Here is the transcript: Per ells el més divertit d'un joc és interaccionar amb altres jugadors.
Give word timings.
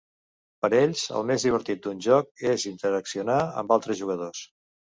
Per 0.65 0.69
ells 0.77 1.03
el 1.19 1.27
més 1.31 1.45
divertit 1.49 1.85
d'un 1.85 2.01
joc 2.07 2.47
és 2.55 2.67
interaccionar 2.73 3.39
amb 3.63 3.77
altres 3.79 4.05
jugadors. 4.05 4.45